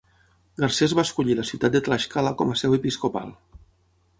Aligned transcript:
Garcés 0.61 0.95
va 0.99 1.03
escollir 1.09 1.35
la 1.39 1.45
ciutat 1.49 1.75
de 1.75 1.81
Tlaxcala 1.89 2.33
com 2.41 2.55
a 2.55 2.59
seu 2.63 2.77
episcopal. 2.79 3.31